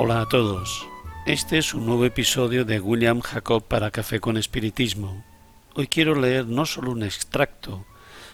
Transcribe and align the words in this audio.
Hola 0.00 0.20
a 0.20 0.26
todos. 0.26 0.86
Este 1.26 1.58
es 1.58 1.74
un 1.74 1.84
nuevo 1.84 2.04
episodio 2.04 2.64
de 2.64 2.78
William 2.78 3.18
Jacob 3.20 3.64
para 3.64 3.90
Café 3.90 4.20
con 4.20 4.36
Espiritismo. 4.36 5.24
Hoy 5.74 5.88
quiero 5.88 6.14
leer 6.14 6.46
no 6.46 6.66
solo 6.66 6.92
un 6.92 7.02
extracto, 7.02 7.84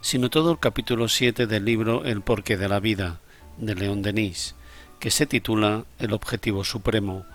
sino 0.00 0.30
todo 0.30 0.52
el 0.52 0.58
capítulo 0.58 1.06
7 1.06 1.46
del 1.46 1.66
libro 1.66 2.02
El 2.06 2.22
porqué 2.22 2.56
de 2.56 2.70
la 2.70 2.80
vida, 2.80 3.20
de 3.58 3.74
León 3.74 4.00
Denis, 4.00 4.54
que 5.00 5.10
se 5.10 5.26
titula 5.26 5.84
El 5.98 6.14
objetivo 6.14 6.64
supremo. 6.64 7.26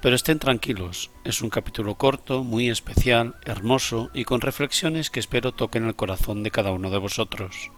Pero 0.00 0.14
estén 0.14 0.38
tranquilos, 0.38 1.10
es 1.24 1.42
un 1.42 1.50
capítulo 1.50 1.96
corto, 1.96 2.44
muy 2.44 2.70
especial, 2.70 3.34
hermoso 3.44 4.08
y 4.14 4.22
con 4.22 4.40
reflexiones 4.40 5.10
que 5.10 5.18
espero 5.18 5.50
toquen 5.50 5.84
el 5.88 5.96
corazón 5.96 6.44
de 6.44 6.52
cada 6.52 6.70
uno 6.70 6.90
de 6.90 6.98
vosotros. 6.98 7.72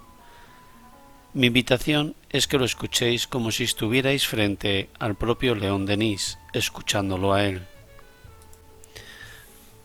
Mi 1.37 1.49
invitación 1.49 2.15
es 2.31 2.47
que 2.47 2.57
lo 2.57 2.65
escuchéis 2.65 3.27
como 3.27 3.51
si 3.51 3.65
estuvierais 3.65 4.27
frente 4.27 4.89
al 4.99 5.17
propio 5.17 5.55
León 5.55 5.85
Denis, 5.85 6.39
escuchándolo 6.55 7.35
a 7.35 7.45
él. 7.45 7.67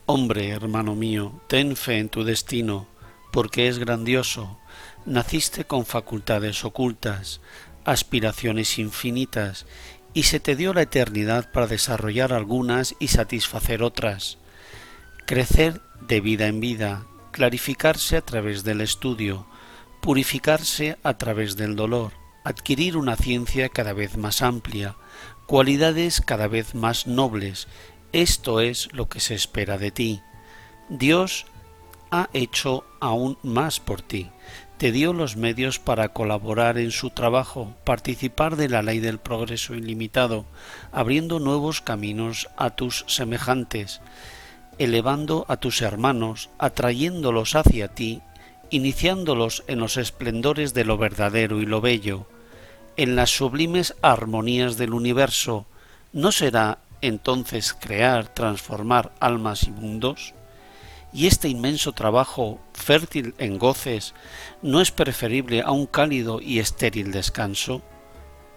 Hombre, 0.06 0.48
hermano 0.48 0.96
mío, 0.96 1.42
ten 1.48 1.76
fe 1.76 1.98
en 1.98 2.08
tu 2.08 2.24
destino, 2.24 2.88
porque 3.34 3.68
es 3.68 3.80
grandioso. 3.80 4.60
Naciste 5.06 5.66
con 5.66 5.86
facultades 5.86 6.64
ocultas, 6.64 7.42
aspiraciones 7.84 8.80
infinitas, 8.80 9.66
y 10.14 10.24
se 10.24 10.40
te 10.40 10.56
dio 10.56 10.74
la 10.74 10.84
eternidad 10.84 11.52
para 11.52 11.68
desarrollar 11.68 12.32
algunas 12.32 12.96
y 12.98 13.10
satisfacer 13.10 13.84
otras. 13.84 14.38
Crecer 15.26 15.82
de 16.00 16.22
vida 16.22 16.48
en 16.48 16.62
vida, 16.62 17.04
clarificarse 17.34 18.16
a 18.16 18.22
través 18.22 18.64
del 18.64 18.80
estudio, 18.80 19.51
purificarse 20.02 20.98
a 21.04 21.18
través 21.18 21.56
del 21.56 21.76
dolor, 21.76 22.12
adquirir 22.44 22.98
una 22.98 23.16
ciencia 23.16 23.70
cada 23.70 23.94
vez 23.94 24.18
más 24.18 24.42
amplia, 24.42 24.96
cualidades 25.46 26.22
cada 26.22 26.48
vez 26.48 26.74
más 26.74 27.06
nobles. 27.08 27.68
Esto 28.12 28.60
es 28.60 28.90
lo 28.94 29.08
que 29.08 29.20
se 29.20 29.36
espera 29.36 29.78
de 29.78 29.92
ti. 29.92 30.22
Dios 30.90 31.46
ha 32.10 32.30
hecho 32.34 32.84
aún 33.00 33.38
más 33.44 33.80
por 33.80 34.02
ti. 34.02 34.30
Te 34.78 34.92
dio 34.92 35.14
los 35.14 35.38
medios 35.38 35.78
para 35.78 36.10
colaborar 36.10 36.80
en 36.80 36.90
su 36.90 37.12
trabajo, 37.12 37.76
participar 37.86 38.56
de 38.56 38.68
la 38.68 38.82
ley 38.82 39.00
del 39.00 39.20
progreso 39.20 39.76
ilimitado, 39.76 40.46
abriendo 40.92 41.40
nuevos 41.40 41.82
caminos 41.82 42.50
a 42.58 42.72
tus 42.72 43.06
semejantes, 43.08 44.02
elevando 44.80 45.46
a 45.48 45.58
tus 45.58 45.84
hermanos, 45.84 46.50
atrayéndolos 46.58 47.56
hacia 47.56 47.90
ti 47.90 48.24
iniciándolos 48.72 49.64
en 49.68 49.80
los 49.80 49.98
esplendores 49.98 50.74
de 50.74 50.86
lo 50.86 50.98
verdadero 50.98 51.62
y 51.62 51.66
lo 51.66 51.82
bello, 51.82 52.26
en 52.98 53.16
las 53.16 53.30
sublimes 53.30 53.96
armonías 54.02 54.78
del 54.78 54.94
universo, 54.94 55.66
¿no 56.14 56.32
será 56.32 56.80
entonces 57.02 57.74
crear, 57.74 58.34
transformar 58.34 59.12
almas 59.20 59.64
y 59.64 59.72
mundos? 59.72 60.34
¿Y 61.14 61.28
este 61.28 61.50
inmenso 61.50 61.92
trabajo, 61.92 62.60
fértil 62.74 63.36
en 63.38 63.60
goces, 63.60 64.14
no 64.62 64.82
es 64.82 64.92
preferible 64.92 65.62
a 65.62 65.72
un 65.72 65.86
cálido 65.86 66.40
y 66.42 66.60
estéril 66.60 67.12
descanso? 67.12 67.82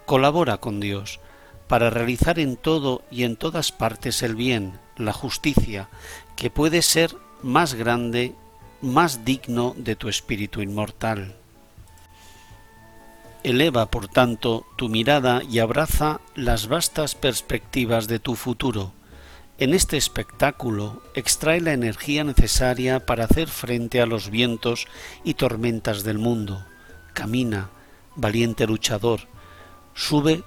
Colabora 0.05 0.57
con 0.57 0.79
Dios 0.79 1.19
para 1.67 1.89
realizar 1.89 2.39
en 2.39 2.55
todo 2.55 3.01
y 3.11 3.23
en 3.23 3.35
todas 3.35 3.71
partes 3.71 4.21
el 4.23 4.35
bien, 4.35 4.79
la 4.97 5.13
justicia, 5.13 5.89
que 6.35 6.49
puede 6.49 6.81
ser 6.81 7.15
más 7.41 7.73
grande 7.73 8.35
más 8.81 9.25
digno 9.25 9.73
de 9.77 9.95
tu 9.95 10.09
espíritu 10.09 10.61
inmortal. 10.61 11.35
Eleva, 13.43 13.91
por 13.91 14.07
tanto, 14.07 14.65
tu 14.75 14.89
mirada 14.89 15.41
y 15.43 15.59
abraza 15.59 16.19
las 16.33 16.67
vastas 16.67 17.13
perspectivas 17.13 18.07
de 18.07 18.17
tu 18.17 18.35
futuro. 18.35 18.91
En 19.57 19.73
este 19.73 19.97
espectáculo 19.97 21.01
extrae 21.13 21.61
la 21.61 21.73
energía 21.73 22.23
necesaria 22.23 23.05
para 23.05 23.25
hacer 23.25 23.47
frente 23.47 24.01
a 24.01 24.05
los 24.05 24.29
vientos 24.29 24.87
y 25.23 25.35
tormentas 25.35 26.03
del 26.03 26.17
mundo. 26.17 26.65
Camina, 27.13 27.69
valiente 28.15 28.67
luchador, 28.67 29.21
sube 29.93 30.43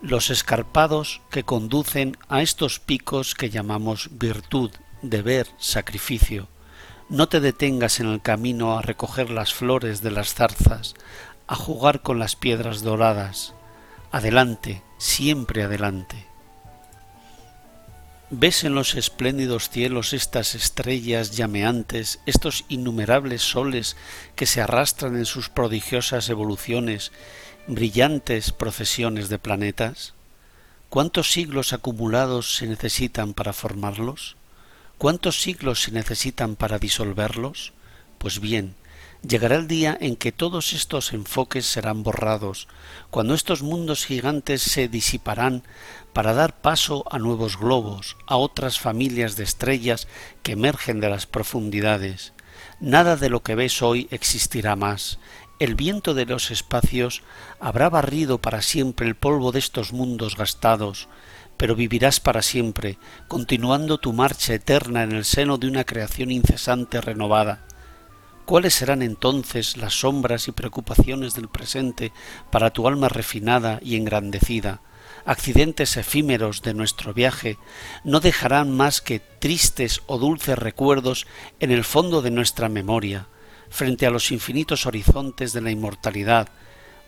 los 0.00 0.30
escarpados 0.30 1.20
que 1.30 1.44
conducen 1.44 2.16
a 2.28 2.42
estos 2.42 2.80
picos 2.80 3.34
que 3.34 3.50
llamamos 3.50 4.08
virtud, 4.12 4.70
deber, 5.02 5.48
sacrificio. 5.58 6.48
No 7.10 7.26
te 7.26 7.40
detengas 7.40 8.00
en 8.00 8.08
el 8.08 8.20
camino 8.20 8.76
a 8.76 8.82
recoger 8.82 9.30
las 9.30 9.54
flores 9.54 10.02
de 10.02 10.10
las 10.10 10.34
zarzas, 10.34 10.94
a 11.46 11.54
jugar 11.54 12.02
con 12.02 12.18
las 12.18 12.36
piedras 12.36 12.82
doradas. 12.82 13.54
Adelante, 14.12 14.82
siempre 14.98 15.62
adelante. 15.62 16.26
¿Ves 18.28 18.62
en 18.64 18.74
los 18.74 18.94
espléndidos 18.94 19.70
cielos 19.70 20.12
estas 20.12 20.54
estrellas 20.54 21.34
llameantes, 21.34 22.20
estos 22.26 22.66
innumerables 22.68 23.40
soles 23.40 23.96
que 24.36 24.44
se 24.44 24.60
arrastran 24.60 25.16
en 25.16 25.24
sus 25.24 25.48
prodigiosas 25.48 26.28
evoluciones, 26.28 27.10
brillantes 27.66 28.52
procesiones 28.52 29.30
de 29.30 29.38
planetas? 29.38 30.12
¿Cuántos 30.90 31.32
siglos 31.32 31.72
acumulados 31.72 32.56
se 32.56 32.66
necesitan 32.66 33.32
para 33.32 33.54
formarlos? 33.54 34.37
¿Cuántos 34.98 35.40
siglos 35.40 35.82
se 35.82 35.92
necesitan 35.92 36.56
para 36.56 36.80
disolverlos? 36.80 37.72
Pues 38.18 38.40
bien, 38.40 38.74
llegará 39.22 39.54
el 39.54 39.68
día 39.68 39.96
en 40.00 40.16
que 40.16 40.32
todos 40.32 40.72
estos 40.72 41.12
enfoques 41.12 41.66
serán 41.66 42.02
borrados, 42.02 42.66
cuando 43.08 43.34
estos 43.34 43.62
mundos 43.62 44.04
gigantes 44.04 44.60
se 44.60 44.88
disiparán 44.88 45.62
para 46.12 46.32
dar 46.32 46.60
paso 46.60 47.04
a 47.12 47.20
nuevos 47.20 47.58
globos, 47.58 48.16
a 48.26 48.38
otras 48.38 48.80
familias 48.80 49.36
de 49.36 49.44
estrellas 49.44 50.08
que 50.42 50.52
emergen 50.52 50.98
de 50.98 51.10
las 51.10 51.26
profundidades. 51.26 52.32
Nada 52.80 53.14
de 53.14 53.30
lo 53.30 53.44
que 53.44 53.54
ves 53.54 53.82
hoy 53.82 54.08
existirá 54.10 54.74
más. 54.74 55.20
El 55.60 55.76
viento 55.76 56.12
de 56.12 56.26
los 56.26 56.50
espacios 56.50 57.22
habrá 57.60 57.88
barrido 57.88 58.38
para 58.38 58.62
siempre 58.62 59.06
el 59.06 59.14
polvo 59.14 59.52
de 59.52 59.60
estos 59.60 59.92
mundos 59.92 60.36
gastados, 60.36 61.08
pero 61.58 61.74
vivirás 61.76 62.20
para 62.20 62.40
siempre, 62.40 62.98
continuando 63.26 63.98
tu 63.98 64.14
marcha 64.14 64.54
eterna 64.54 65.02
en 65.02 65.12
el 65.12 65.26
seno 65.26 65.58
de 65.58 65.66
una 65.66 65.84
creación 65.84 66.30
incesante 66.30 67.00
renovada. 67.02 67.66
¿Cuáles 68.46 68.72
serán 68.72 69.02
entonces 69.02 69.76
las 69.76 70.00
sombras 70.00 70.48
y 70.48 70.52
preocupaciones 70.52 71.34
del 71.34 71.48
presente 71.48 72.12
para 72.50 72.70
tu 72.70 72.88
alma 72.88 73.10
refinada 73.10 73.80
y 73.82 73.96
engrandecida? 73.96 74.80
Accidentes 75.26 75.98
efímeros 75.98 76.62
de 76.62 76.72
nuestro 76.72 77.12
viaje 77.12 77.58
no 78.04 78.20
dejarán 78.20 78.74
más 78.74 79.02
que 79.02 79.18
tristes 79.18 80.00
o 80.06 80.16
dulces 80.16 80.56
recuerdos 80.58 81.26
en 81.60 81.72
el 81.72 81.84
fondo 81.84 82.22
de 82.22 82.30
nuestra 82.30 82.70
memoria, 82.70 83.26
frente 83.68 84.06
a 84.06 84.10
los 84.10 84.30
infinitos 84.30 84.86
horizontes 84.86 85.52
de 85.52 85.60
la 85.60 85.70
inmortalidad, 85.70 86.48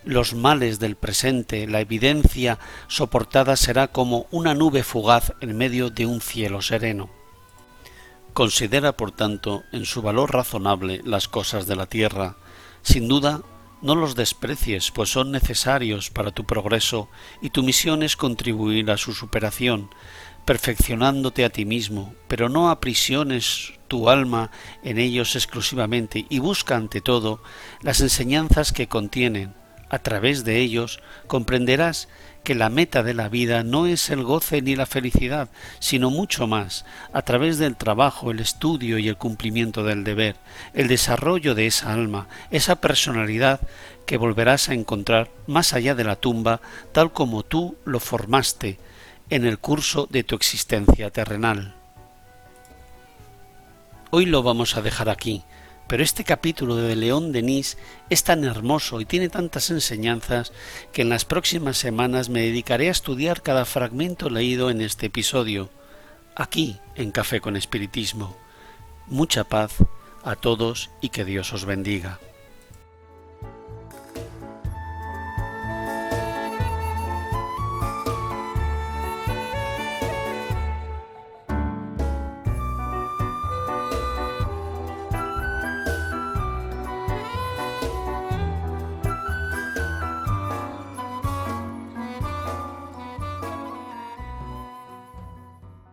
los 0.05 0.35
males 0.35 0.79
del 0.79 0.97
presente, 0.97 1.67
la 1.67 1.81
evidencia 1.81 2.59
soportada 2.89 3.57
será 3.57 3.89
como 3.89 4.27
una 4.31 4.55
nube 4.55 4.83
fugaz 4.83 5.33
en 5.41 5.57
medio 5.57 5.91
de 5.91 6.07
un 6.07 6.21
cielo 6.21 6.63
sereno. 6.63 7.11
Considera, 8.33 8.97
por 8.97 9.13
tanto, 9.13 9.65
en 9.73 9.85
su 9.85 10.03
valor 10.03 10.33
razonable 10.33 11.03
las 11.05 11.29
cosas 11.29 11.67
de 11.67 11.77
la 11.77 11.87
tierra. 11.87 12.37
Sin 12.83 13.09
duda, 13.09 13.43
no 13.83 13.95
los 13.95 14.15
desprecies, 14.15 14.91
pues 14.91 15.11
son 15.11 15.33
necesarios 15.33 16.11
para 16.11 16.31
tu 16.31 16.45
progreso 16.45 17.09
y 17.43 17.51
tu 17.51 17.63
misión 17.63 18.03
es 18.03 18.17
contribuir 18.17 18.91
a 18.91 18.97
su 18.97 19.13
superación, 19.13 19.91
perfeccionándote 20.45 21.45
a 21.45 21.51
ti 21.51 21.65
mismo, 21.65 22.15
pero 22.29 22.49
no 22.49 22.71
aprisiones 22.71 23.75
tu 23.89 24.09
alma 24.09 24.51
en 24.83 24.99
ellos 24.99 25.35
exclusivamente 25.35 26.27
y 26.29 26.39
busca 26.39 26.77
ante 26.77 27.01
todo 27.01 27.43
las 27.83 28.01
enseñanzas 28.01 28.73
que 28.73 28.87
contienen, 28.87 29.55
a 29.91 29.99
través 29.99 30.45
de 30.45 30.59
ellos 30.59 31.01
comprenderás 31.27 32.09
que 32.43 32.55
la 32.55 32.71
meta 32.71 33.03
de 33.03 33.13
la 33.13 33.29
vida 33.29 33.63
no 33.63 33.87
es 33.87 34.09
el 34.09 34.23
goce 34.23 34.63
ni 34.63 34.75
la 34.75 34.87
felicidad, 34.87 35.51
sino 35.79 36.11
mucho 36.11 36.47
más, 36.47 36.87
a 37.13 37.23
través 37.23 37.59
del 37.59 37.77
trabajo, 37.77 38.31
el 38.31 38.41
estudio 38.41 38.99
y 38.99 39.09
el 39.09 39.17
cumplimiento 39.17 39.85
del 39.85 40.05
deber, 40.05 40.37
el 40.73 40.89
desarrollo 40.89 41.55
de 41.55 41.67
esa 41.67 41.93
alma, 41.93 42.29
esa 42.51 42.77
personalidad 42.77 43.61
que 44.07 44.17
volverás 44.17 44.69
a 44.69 44.75
encontrar 44.75 45.29
más 45.47 45.75
allá 45.75 45.95
de 45.95 46.05
la 46.05 46.17
tumba, 46.17 46.61
tal 46.93 47.13
como 47.13 47.43
tú 47.43 47.77
lo 47.85 48.01
formaste 48.01 48.79
en 49.29 49.45
el 49.45 49.59
curso 49.59 50.09
de 50.11 50.25
tu 50.25 50.35
existencia 50.35 51.11
terrenal. 51.11 51.75
Hoy 54.11 54.27
lo 54.27 54.43
vamos 54.43 54.77
a 54.77 54.83
dejar 54.83 55.09
aquí, 55.09 55.45
pero 55.91 56.05
este 56.05 56.23
capítulo 56.23 56.77
de 56.77 56.95
León 56.95 57.33
Denis 57.33 57.77
es 58.11 58.23
tan 58.23 58.45
hermoso 58.45 59.01
y 59.01 59.07
tiene 59.07 59.29
tantas 59.29 59.71
enseñanzas 59.71 60.53
que 60.93 61.03
en 61.03 61.09
las 61.09 61.25
próximas 61.25 61.79
semanas 61.79 62.29
me 62.29 62.43
dedicaré 62.43 62.87
a 62.87 62.93
estudiar 62.93 63.43
cada 63.43 63.65
fragmento 63.65 64.31
leído 64.31 64.71
en 64.71 64.83
este 64.83 65.07
episodio, 65.07 65.69
aquí 66.37 66.79
en 66.95 67.11
Café 67.11 67.41
con 67.41 67.57
Espiritismo. 67.57 68.37
Mucha 69.09 69.43
paz 69.43 69.79
a 70.23 70.37
todos 70.37 70.91
y 71.01 71.09
que 71.09 71.25
Dios 71.25 71.53
os 71.53 71.65
bendiga. 71.65 72.21